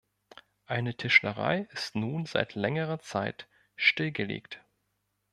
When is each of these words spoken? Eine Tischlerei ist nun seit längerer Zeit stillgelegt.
Eine 0.65 0.97
Tischlerei 0.97 1.67
ist 1.73 1.93
nun 1.95 2.25
seit 2.25 2.55
längerer 2.55 2.97
Zeit 3.01 3.47
stillgelegt. 3.75 4.59